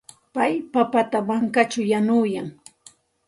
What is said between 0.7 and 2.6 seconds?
papata mankaćhaw yanuyan.